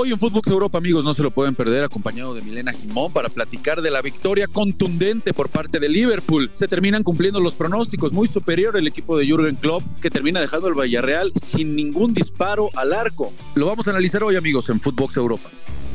[0.00, 3.28] Hoy en Fútbol Europa, amigos, no se lo pueden perder, acompañado de Milena Jimón para
[3.28, 6.52] platicar de la victoria contundente por parte de Liverpool.
[6.54, 10.68] Se terminan cumpliendo los pronósticos, muy superior el equipo de Jürgen Klopp, que termina dejando
[10.68, 13.32] el Villarreal sin ningún disparo al arco.
[13.56, 15.50] Lo vamos a analizar hoy, amigos, en Fútbol Europa.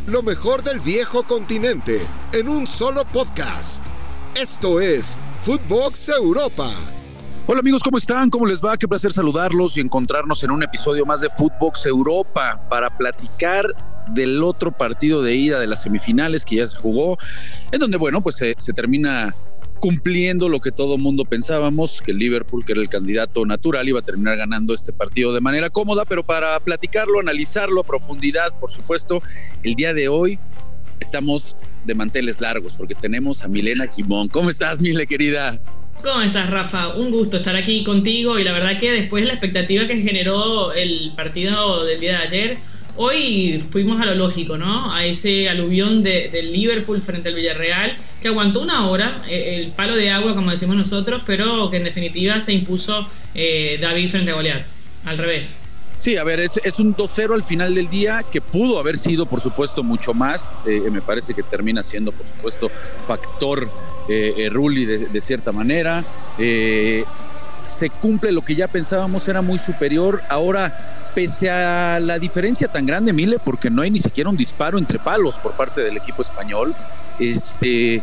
[0.08, 2.02] Lo mejor del viejo continente
[2.34, 3.86] en un solo podcast.
[4.36, 6.74] Esto es Footbox Europa.
[7.48, 8.30] Hola amigos, ¿cómo están?
[8.30, 8.76] ¿Cómo les va?
[8.76, 13.66] Qué placer saludarlos y encontrarnos en un episodio más de Footbox Europa para platicar
[14.10, 17.18] del otro partido de ida de las semifinales que ya se jugó,
[17.72, 19.34] en donde, bueno, pues se, termina
[19.80, 24.04] cumpliendo lo que todo mundo pensábamos, que Liverpool, que era el candidato natural, iba a
[24.04, 29.22] terminar ganando este partido de manera cómoda, pero para platicarlo, analizarlo a profundidad, por supuesto,
[29.62, 30.40] el día de hoy
[31.00, 34.30] estamos de manteles largos porque tenemos a Milena Quimón.
[34.30, 35.60] ¿Cómo estás, Mile, querida?
[36.02, 36.96] ¿Cómo estás, Rafa?
[36.96, 40.74] Un gusto estar aquí contigo y la verdad que después de la expectativa que generó
[40.74, 42.58] el partido del día de ayer,
[42.96, 44.94] hoy fuimos a lo lógico, ¿no?
[44.94, 49.72] A ese aluvión de, del Liverpool frente al Villarreal, que aguantó una hora, eh, el
[49.72, 54.32] palo de agua, como decimos nosotros, pero que en definitiva se impuso eh, David frente
[54.32, 54.66] a Goliat.
[55.06, 55.54] Al revés.
[55.98, 59.40] Sí, a ver, es, un 2-0 al final del día que pudo haber sido, por
[59.42, 60.52] supuesto, mucho más.
[60.66, 62.70] Eh, me parece que termina siendo, por supuesto,
[63.06, 63.70] factor
[64.10, 66.04] eh Rulli de, cierta manera.
[67.66, 70.22] Se cumple lo que ya pensábamos era muy superior.
[70.30, 70.78] Ahora,
[71.16, 75.00] pese a la diferencia tan grande, Mile, porque no hay ni siquiera un disparo entre
[75.00, 76.76] palos por parte del equipo español,
[77.20, 78.02] este,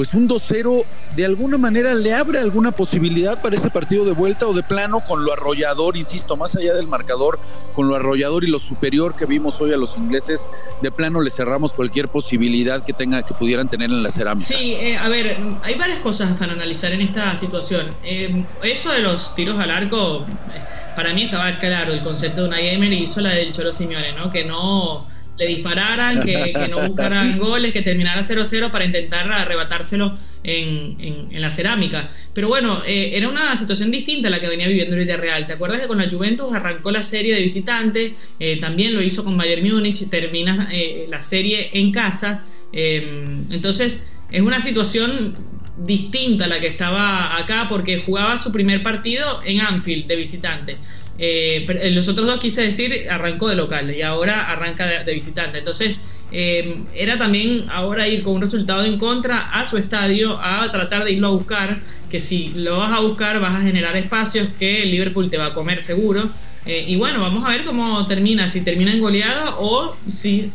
[0.00, 0.82] pues un 2-0
[1.14, 5.00] de alguna manera le abre alguna posibilidad para ese partido de vuelta o de plano
[5.00, 7.38] con lo arrollador, insisto, más allá del marcador,
[7.74, 10.46] con lo arrollador y lo superior que vimos hoy a los ingleses,
[10.80, 14.46] de plano le cerramos cualquier posibilidad que tenga que pudieran tener en la cerámica.
[14.46, 17.94] Sí, eh, a ver, hay varias cosas para analizar en esta situación.
[18.02, 20.64] Eh, eso de los tiros al arco, eh,
[20.96, 24.14] para mí estaba claro el concepto de una gamer y hizo la del Cholo Simeone,
[24.14, 24.32] ¿no?
[24.32, 25.06] Que no
[25.40, 32.10] le dispararan, que, no buscaran goles, que terminara 0-0 para intentar arrebatárselo en, la cerámica.
[32.34, 35.46] Pero bueno, eh, era una situación distinta a la que venía viviendo el Villarreal.
[35.46, 38.12] ¿Te acuerdas que con la Juventus arrancó la serie de visitantes?
[38.38, 42.44] Eh, también lo hizo con Bayern Múnich, termina eh, la serie en casa.
[42.72, 45.34] entonces, es una situación
[45.78, 50.76] distinta a la que estaba acá porque jugaba su primer partido en Anfield de visitante.
[51.22, 55.58] Eh, los otros dos quise decir arrancó de local y ahora arranca de, visitante.
[55.58, 60.70] Entonces eh, era también ahora ir con un resultado en contra a su estadio a
[60.72, 64.48] tratar de irlo a buscar, que si lo vas a buscar vas a generar espacios
[64.58, 66.30] que el Liverpool te va a comer seguro.
[66.66, 70.50] Eh, y bueno, vamos a ver cómo termina, si termina en goleada o si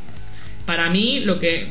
[0.66, 1.68] para mí lo que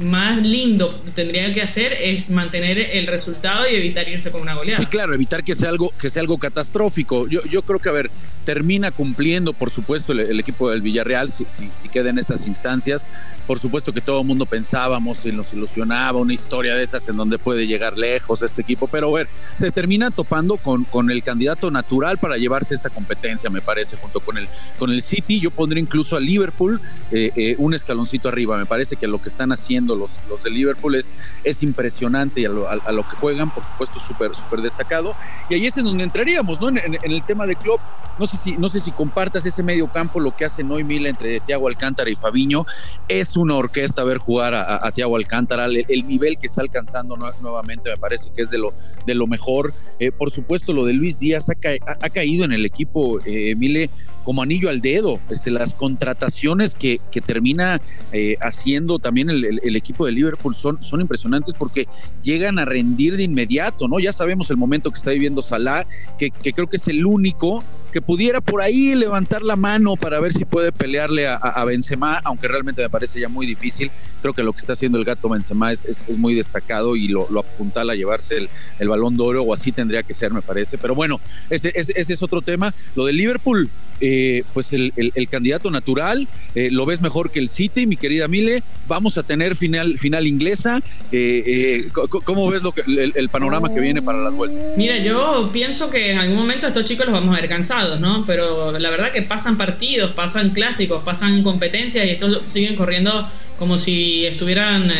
[0.00, 4.80] más lindo tendría que hacer es mantener el resultado y evitar irse con una goleada.
[4.80, 7.28] Sí, claro, evitar que sea algo, que sea algo catastrófico.
[7.28, 8.10] Yo, yo creo que, a ver,
[8.44, 13.06] termina cumpliendo, por supuesto, el, equipo del Villarreal, si, si, queda en estas instancias.
[13.46, 17.16] Por supuesto que todo el mundo pensábamos y nos ilusionaba una historia de esas en
[17.16, 21.22] donde puede llegar lejos este equipo, pero a ver, se termina topando con, con el
[21.22, 24.48] candidato natural para llevarse esta competencia, me parece, junto con el,
[24.78, 25.40] con el City.
[25.40, 26.80] Yo pondría incluso a Liverpool
[27.10, 28.56] eh, eh, un escaloncito arriba.
[28.56, 32.44] Me parece que lo que están haciendo los, los de Liverpool es, es impresionante y
[32.44, 35.14] a lo, que juegan, por supuesto, súper súper destacado.
[35.48, 36.68] Y ahí es en donde entraríamos, ¿no?
[36.68, 37.80] En, el tema de club.
[38.18, 41.08] No sé, si, no sé si compartas ese medio campo, lo que hace hoy Mila
[41.08, 42.66] entre Thiago Alcántara y Fabiño.
[43.08, 45.66] Es una orquesta ver jugar a, a Thiago Alcántara.
[45.66, 48.74] El, nivel que está alcanzando nuevamente me parece que es de lo,
[49.06, 49.72] de lo mejor.
[49.98, 53.88] Eh, por supuesto, lo de Luis Díaz ha, caído en el equipo, eh, Mile,
[54.24, 55.20] como anillo al dedo.
[55.30, 57.80] Este, las contrataciones que, que termina
[58.12, 61.86] eh, haciendo también el, equipo de Liverpool son, son impresionantes porque
[62.22, 63.98] llegan a rendir de inmediato, ¿no?
[63.98, 65.86] Ya sabemos el momento que está viviendo Salah,
[66.18, 67.62] que, que creo que es el único
[67.92, 72.48] que pudiera por ahí levantar la mano para ver si puede pelearle a, Benzema, aunque
[72.48, 73.90] realmente me parece ya muy difícil.
[74.20, 77.28] Creo que lo que está haciendo el gato Benzema es, es, muy destacado y lo,
[77.30, 80.42] lo apuntala a llevarse el, el, balón de oro, o así tendría que ser, me
[80.42, 80.78] parece.
[80.78, 82.72] Pero bueno, ese, ese es otro tema.
[82.96, 83.70] Lo de Liverpool,
[84.04, 84.92] eh, pues el,
[85.30, 86.26] candidato natural,
[86.56, 88.64] eh, lo ves mejor que el City, mi querida Mile.
[88.88, 90.82] Vamos a tener final, final inglesa.
[91.12, 91.88] Eh,
[92.24, 92.82] ¿Cómo ves lo que,
[93.14, 94.76] el, panorama que viene para las vueltas?
[94.76, 98.24] Mira, yo pienso que en algún momento estos chicos los vamos a ver cansados, ¿no?
[98.26, 103.28] Pero la verdad que pasan partidos, pasan clásicos, pasan competencias y estos siguen corriendo
[103.62, 104.90] como si estuvieran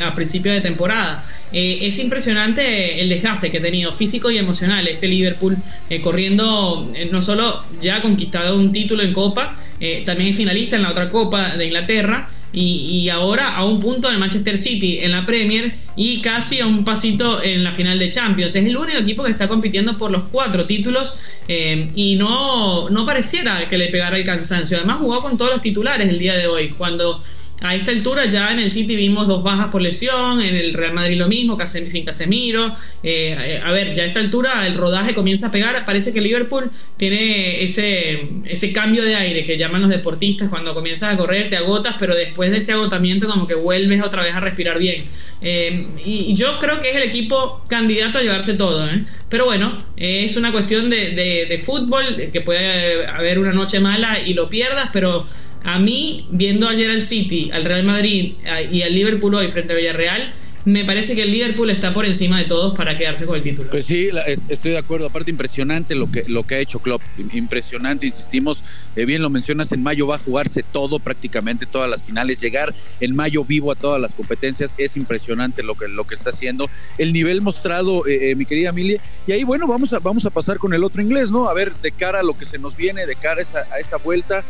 [0.00, 1.24] a principio de temporada.
[1.50, 5.56] es impresionante el desgaste que ha tenido físico y emocional este Liverpool
[6.04, 11.10] corriendo no solo ya conquistado un título en Copa, eh, también finalista en la otra
[11.10, 16.20] Copa de Inglaterra y, ahora a un punto del Manchester City en la Premier y
[16.20, 18.54] casi a un pasito en la final de Champions.
[18.54, 21.14] Es el único equipo que está compitiendo por los cuatro títulos
[21.48, 24.76] eh, y no, no pareciera que le pegara el cansancio.
[24.76, 27.20] Además jugó con todos los titulares el día de hoy, cuando
[27.62, 30.92] a esta altura ya en el City vimos dos bajas por lesión, en el Real
[30.92, 32.72] Madrid lo mismo, sin Casemiro.
[33.02, 35.84] Eh, a ver, ya a esta altura el rodaje comienza a pegar.
[35.84, 41.14] Parece que Liverpool tiene ese, ese cambio de aire que llaman los deportistas cuando comienzas
[41.14, 44.40] a correr, te agotas, pero después de ese agotamiento como que vuelves otra vez a
[44.40, 45.04] respirar bien.
[45.40, 48.88] Eh, y yo creo que es el equipo candidato a llevarse todo.
[48.88, 49.04] ¿eh?
[49.28, 51.12] Pero bueno, es una cuestión de,
[51.48, 55.26] de fútbol, que puede haber una noche mala y lo pierdas, pero
[55.64, 58.34] a mí, viendo ayer al City, al Real Madrid
[58.70, 62.38] y al Liverpool hoy frente a Villarreal, me parece que el Liverpool está por encima
[62.38, 63.68] de todos para quedarse con el título.
[63.70, 64.10] Pues sí,
[64.48, 65.06] estoy de acuerdo.
[65.06, 67.02] Aparte, impresionante lo que, lo que ha hecho Klopp.
[67.32, 68.62] Impresionante, insistimos.
[68.94, 72.40] Eh, bien lo mencionas, en mayo va a jugarse todo, prácticamente todas las finales.
[72.40, 76.30] Llegar en mayo vivo a todas las competencias es impresionante lo que, lo que está
[76.30, 76.70] haciendo.
[76.96, 79.00] El nivel mostrado, eh, eh, mi querida Emilia.
[79.26, 81.48] Y ahí, bueno, vamos a, vamos a pasar con el otro inglés, ¿no?
[81.48, 83.80] A ver, de cara a lo que se nos viene, de cara a esa, a
[83.80, 84.44] esa vuelta.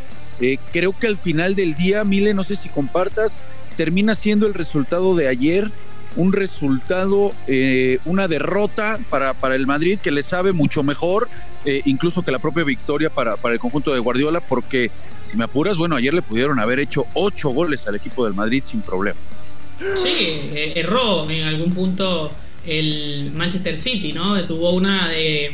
[0.71, 3.43] Creo que al final del día, Mile, no sé si compartas,
[3.77, 5.71] termina siendo el resultado de ayer
[6.15, 11.27] un resultado, eh, una derrota para, para, el Madrid que le sabe mucho mejor,
[11.65, 14.91] eh, incluso que la propia victoria para, para el conjunto de Guardiola, porque
[15.29, 18.63] si me apuras, bueno, ayer le pudieron haber hecho ocho goles al equipo del Madrid
[18.65, 19.19] sin problema.
[19.95, 20.15] Sí,
[20.53, 22.31] eh, erró en algún punto
[22.65, 24.41] el Manchester City, ¿no?
[24.45, 25.51] Tuvo una de,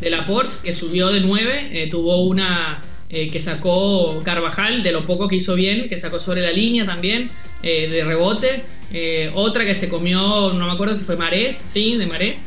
[0.00, 5.28] de Laporte que subió de nueve, tuvo una eh, que sacó Carvajal, de lo poco
[5.28, 7.30] que hizo bien, que sacó sobre la línea también,
[7.62, 8.64] eh, de rebote.
[8.92, 12.42] Eh, otra que se comió, no me acuerdo si fue Marés, sí, de Marés.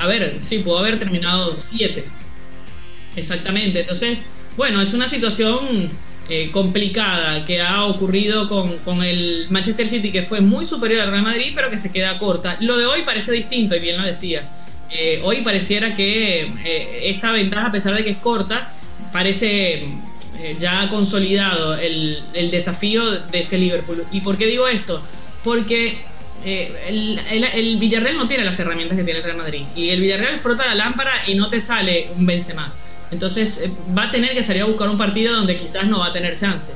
[0.00, 2.04] a ver, sí, pudo haber terminado 7.
[3.16, 3.80] Exactamente.
[3.80, 4.24] Entonces,
[4.56, 5.90] bueno, es una situación
[6.52, 11.22] complicada que ha ocurrido con, con, el Manchester City, que fue muy superior al Real
[11.22, 12.58] Madrid, pero que se queda corta.
[12.60, 14.54] Lo de hoy parece distinto, y bien lo decías.
[15.24, 16.48] hoy pareciera que
[17.02, 18.72] esta ventaja, a pesar de que es corta,
[19.12, 19.88] parece
[20.40, 24.04] eh, ya consolidado el, desafío de este Liverpool.
[24.12, 25.02] ¿Y por qué digo esto?
[25.42, 26.04] Porque
[26.44, 27.18] eh,
[27.54, 29.62] el, Villarreal no tiene las herramientas que tiene el Real Madrid.
[29.74, 32.72] Y el Villarreal frota la lámpara y no te sale un Benzema.
[33.10, 36.06] Entonces eh, va a tener que salir a buscar un partido donde quizás no va
[36.06, 36.72] a tener chance.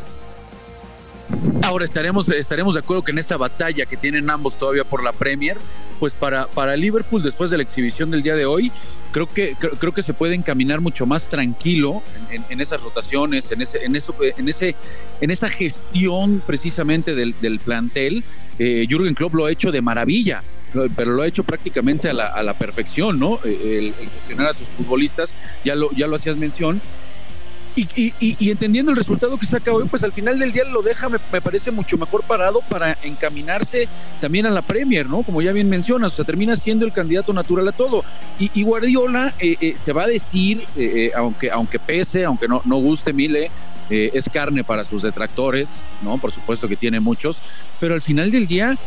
[1.62, 5.12] Ahora estaremos, estaremos de acuerdo que en esa batalla que tienen ambos todavía por la
[5.12, 5.56] Premier,
[6.00, 8.72] pues para, para Liverpool después de la exhibición del día de hoy,
[9.12, 13.84] creo que, creo, que se puede encaminar mucho más tranquilo en, esas rotaciones, en ese,
[13.84, 14.74] en eso, en ese,
[15.20, 18.24] en esa gestión precisamente del, plantel.
[18.58, 20.42] Eh, Jürgen Klopp lo ha hecho de maravilla
[20.96, 23.40] pero lo ha hecho prácticamente a la, perfección, ¿no?
[23.44, 25.34] Eh, el, gestionar a sus futbolistas,
[25.64, 26.80] ya lo, ya lo hacías mención,
[27.74, 31.18] y, entendiendo el resultado que saca hoy, pues al final del día lo deja, me,
[31.18, 33.88] parece mucho mejor parado para encaminarse
[34.20, 35.22] también a la Premier, ¿no?
[35.22, 38.04] Como ya bien mencionas, o sea, termina siendo el candidato natural a todo.
[38.38, 42.76] Y, Guardiola eh, eh, se va a decir, eh, aunque, aunque pese, aunque no, no
[42.76, 43.50] guste Mile,
[43.90, 45.68] es carne para sus detractores,
[46.00, 46.16] ¿no?
[46.16, 47.42] Por supuesto que tiene muchos,
[47.78, 48.78] pero al final del día,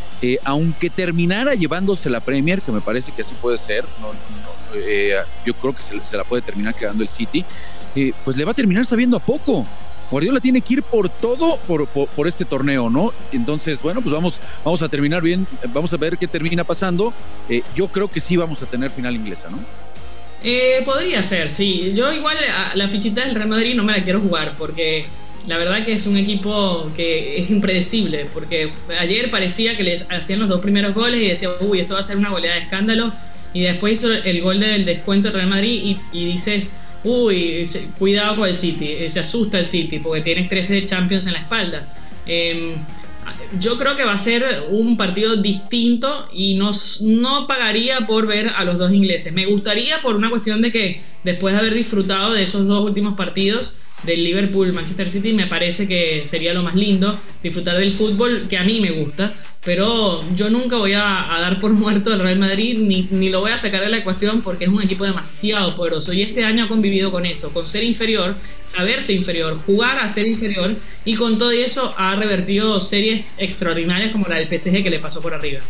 [0.44, 3.86] aunque terminara llevándose la Premier, que me parece que así puede ser,
[5.46, 7.46] yo creo que se la puede terminar quedando el City,
[8.24, 9.66] pues le va a terminar sabiendo a poco.
[10.12, 13.14] Guardiola tiene que ir por todo por, este torneo, ¿no?
[13.32, 17.14] Entonces, bueno, pues vamos, vamos a terminar bien, vamos a ver qué termina pasando.
[17.50, 19.58] Eh, yo creo que sí vamos a tener final inglesa, ¿no?
[20.44, 21.94] Eh, podría ser, sí.
[21.96, 25.08] Yo igual a la fichita del Real Madrid no me la quiero jugar porque
[25.48, 30.40] la verdad que es un equipo que es impredecible, porque ayer parecía que les hacían
[30.40, 33.12] los dos primeros goles y decía, uy, esto va a ser una goleada de escándalo,
[33.54, 36.74] y después hizo el gol del descuento del Real Madrid y dices,
[37.06, 37.64] uy,
[37.98, 41.40] cuidado con el City, eh, se asusta el City porque tienes 13 Champions en la
[41.40, 41.88] espalda.
[42.26, 42.74] Em,
[43.60, 46.72] yo creo que va a ser un partido distinto y no,
[47.04, 49.34] no pagaría por ver a los dos ingleses.
[49.34, 53.16] Me gustaría por una cuestión de que después de haber disfrutado de esos dos últimos
[53.16, 58.48] partidos, del Liverpool Manchester City me parece que sería lo más lindo disfrutar del fútbol
[58.50, 62.38] que a mí me gusta pero yo nunca voy a, dar por muerto al Real
[62.38, 65.76] Madrid ni, ni, lo voy a sacar de la ecuación porque es un equipo demasiado
[65.76, 70.08] poderoso y este año ha convivido con eso, con ser inferior, saberse inferior, jugar a
[70.08, 74.90] ser inferior y con todo eso ha revertido series extraordinarias como la del PSG que
[74.90, 75.62] le pasó por arriba.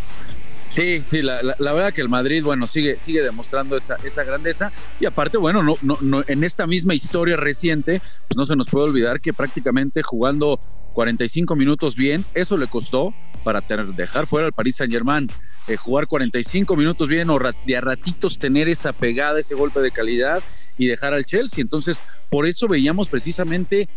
[0.76, 4.74] Sí, sí, la, la, verdad que el Madrid, bueno, sigue, sigue demostrando esa, esa grandeza
[5.00, 8.68] y aparte, bueno, no, no, no, en esta misma historia reciente, pues no se nos
[8.68, 10.60] puede olvidar que prácticamente jugando
[10.92, 13.14] 45 minutos bien, eso le costó
[13.46, 15.30] para dejar fuera al Paris Saint Germain,
[15.68, 19.92] eh, jugar 45 minutos bien o de a ratitos tener esa pegada, ese golpe de
[19.92, 20.44] calidad
[20.78, 21.62] y dejar al Chelsea.
[21.62, 21.98] Entonces,
[22.30, 23.88] por eso veíamos precisamente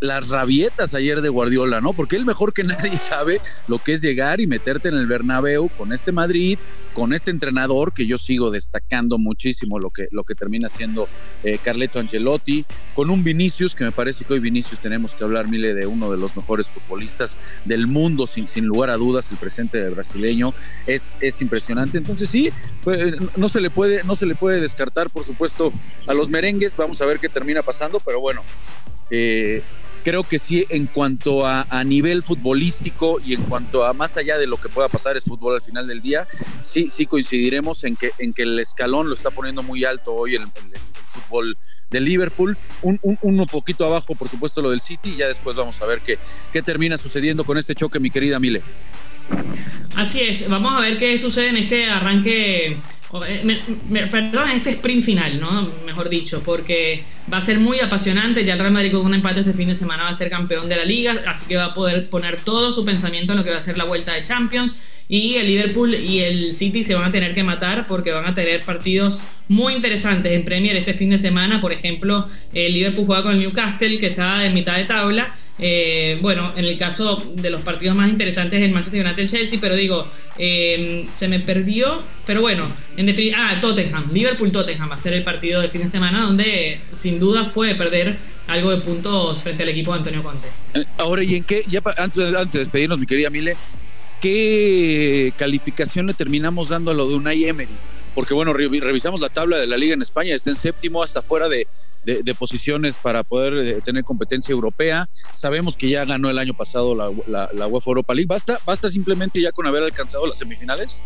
[0.00, 1.92] las rabietas ayer de Guardiola, ¿no?
[1.92, 5.68] Porque él mejor que nadie sabe lo que es llegar y meterte en el Bernabéu
[5.68, 6.58] con este Madrid,
[6.92, 11.08] con este entrenador que yo sigo destacando muchísimo lo que, lo que termina siendo
[11.42, 12.64] eh, Carleto Ancelotti,
[12.94, 16.10] con un Vinicius, que me parece que hoy Vinicius tenemos que hablar, Mile, de uno
[16.10, 20.54] de los mejores futbolistas del mundo, sin, sin lugar a dudas, el presente brasileño
[20.86, 21.98] es, es impresionante.
[21.98, 22.50] Entonces sí,
[22.82, 25.72] pues, no, se le puede, no se le puede descartar, por supuesto,
[26.06, 28.42] a los merengues, vamos a ver qué termina pasando, pero bueno,
[29.10, 29.62] eh,
[30.04, 34.46] creo que sí, en cuanto a, nivel futbolístico y en cuanto a más allá de
[34.46, 36.28] lo que pueda pasar es fútbol al final del día,
[36.62, 40.36] sí, sí coincidiremos en que, en que el escalón lo está poniendo muy alto hoy
[40.36, 40.44] el,
[41.12, 41.56] fútbol
[41.90, 45.80] de Liverpool, un, uno poquito abajo, por supuesto, lo del City, y ya después vamos
[45.80, 46.18] a ver qué,
[46.52, 48.62] qué termina sucediendo con este choque, mi querida Mile.
[49.96, 52.78] Así es, vamos a ver qué sucede en este arranque,
[53.22, 55.70] eh, perdón, este sprint final, ¿no?
[55.86, 58.44] Mejor dicho, porque va a ser muy apasionante.
[58.44, 60.68] Ya el Real Madrid con un empate este fin de semana va a ser campeón
[60.68, 63.50] de la liga, así que va a poder poner todo su pensamiento en lo que
[63.50, 64.74] va a ser la vuelta de Champions.
[65.06, 68.34] Y el Liverpool y el City se van a tener que matar porque van a
[68.34, 71.60] tener partidos muy interesantes en Premier este fin de semana.
[71.60, 76.18] Por ejemplo, el Liverpool juega con el Newcastle, que está en mitad de tabla eh,
[76.20, 80.08] bueno, en el caso de los partidos más interesantes el Manchester United Chelsea, pero digo,
[80.36, 82.66] eh, se me perdió, pero bueno,
[82.96, 86.22] en definitiva, ah, Tottenham, Liverpool Tottenham va a ser el partido de fin de semana
[86.22, 90.48] donde sin duda puede perder algo de puntos frente al equipo de Antonio Conte.
[90.74, 91.64] Eh, ahora, ¿y en qué,
[91.96, 93.56] antes, de despedirnos, mi querida Mile,
[94.20, 97.72] qué calificación le terminamos dando a lo de Unai Emery?
[98.14, 101.48] Porque bueno, revisamos la tabla de la liga en España, está en séptimo hasta fuera
[101.48, 101.66] de
[102.04, 105.08] de, posiciones para poder eh, tener competencia europea.
[105.36, 108.26] Sabemos que ya ganó el año pasado la, la, la UEFA Europa League.
[108.26, 111.00] ¿Basta, ¿Basta simplemente ya con haber alcanzado las semifinales?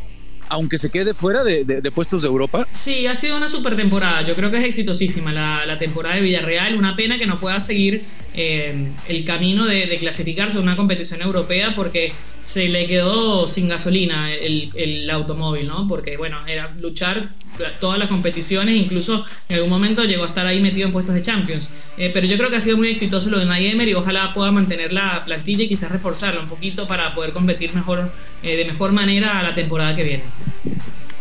[0.49, 1.65] Aunque se quede fuera de,
[1.95, 2.67] puestos de Europa.
[2.71, 4.23] Sí, ha sido una super temporada.
[4.23, 6.77] Yo creo que es exitosísima la, temporada de Villarreal.
[6.77, 11.75] Una pena que no pueda seguir eh, el camino de, clasificarse a una competición europea
[11.75, 15.87] porque se le quedó sin gasolina el, automóvil, ¿no?
[15.89, 17.31] Porque, bueno, era luchar
[17.81, 21.23] todas las competiciones, incluso en algún momento llegó a estar ahí metido en puestos de
[21.23, 21.71] Champions.
[21.97, 24.53] Eh, pero yo creo que ha sido muy exitoso lo de Nayemer y ojalá pueda
[24.53, 28.13] mantener la plantilla y quizás reforzarla un poquito para poder competir mejor,
[28.43, 30.25] eh, de mejor manera a la temporada que viene.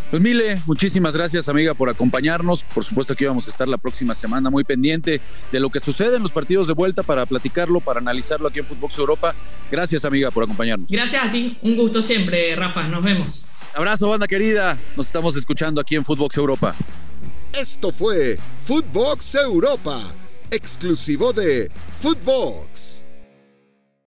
[0.10, 2.64] Pues Mile, muchísimas gracias amiga por acompañarnos.
[2.64, 5.20] Por supuesto que íbamos a estar la próxima semana muy pendiente
[5.52, 8.66] de lo que sucede en los partidos de vuelta para platicarlo, para analizarlo aquí en
[8.66, 9.36] Footbox Europa.
[9.70, 10.90] Gracias amiga por acompañarnos.
[10.90, 13.46] Gracias a ti, un gusto siempre Rafa, nos vemos.
[13.76, 16.74] Abrazo banda querida, nos estamos escuchando aquí en Footbox Europa.
[17.54, 20.02] Esto fue Footbox Europa,
[20.52, 21.70] exclusivo de
[22.00, 23.07] Footbox.